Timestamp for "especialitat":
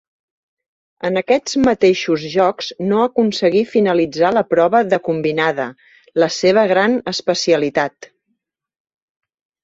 7.13-8.09